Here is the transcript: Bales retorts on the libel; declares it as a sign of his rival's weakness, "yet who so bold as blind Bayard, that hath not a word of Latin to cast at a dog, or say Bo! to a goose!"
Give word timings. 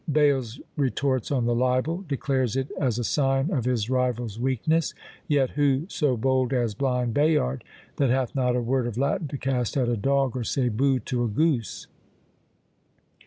Bales 0.11 0.59
retorts 0.77 1.29
on 1.31 1.45
the 1.45 1.53
libel; 1.53 2.03
declares 2.07 2.55
it 2.55 2.71
as 2.79 2.97
a 2.97 3.03
sign 3.03 3.51
of 3.51 3.65
his 3.65 3.87
rival's 3.87 4.39
weakness, 4.39 4.95
"yet 5.27 5.51
who 5.51 5.85
so 5.89 6.17
bold 6.17 6.53
as 6.53 6.73
blind 6.73 7.13
Bayard, 7.13 7.63
that 7.97 8.09
hath 8.09 8.33
not 8.33 8.55
a 8.55 8.61
word 8.61 8.87
of 8.87 8.97
Latin 8.97 9.27
to 9.27 9.37
cast 9.37 9.77
at 9.77 9.87
a 9.87 9.95
dog, 9.95 10.35
or 10.35 10.43
say 10.43 10.69
Bo! 10.69 10.97
to 11.05 11.23
a 11.23 11.27
goose!" 11.27 11.85